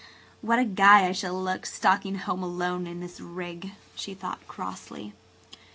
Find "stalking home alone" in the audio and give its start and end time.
1.67-2.87